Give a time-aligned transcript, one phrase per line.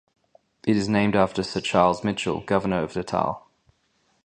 [0.65, 3.45] It is named after Sir Charles Mitchell, governor of Natal.